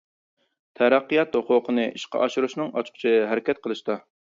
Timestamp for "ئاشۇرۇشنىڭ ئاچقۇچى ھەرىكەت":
2.25-3.67